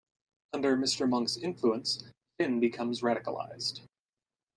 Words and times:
Under 0.53 0.75
Mr 0.75 1.07
Monk's 1.07 1.37
influence, 1.37 2.03
Finn 2.39 2.59
becomes 2.59 3.01
radicalised. 3.03 3.81